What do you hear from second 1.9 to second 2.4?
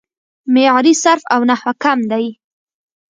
دی